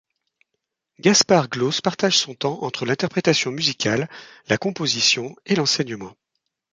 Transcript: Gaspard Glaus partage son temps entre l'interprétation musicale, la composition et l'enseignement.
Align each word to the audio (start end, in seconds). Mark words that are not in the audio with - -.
Gaspard 0.99 1.47
Glaus 1.49 1.79
partage 1.83 2.17
son 2.17 2.33
temps 2.33 2.63
entre 2.63 2.87
l'interprétation 2.87 3.51
musicale, 3.51 4.09
la 4.47 4.57
composition 4.57 5.35
et 5.45 5.53
l'enseignement. 5.55 6.15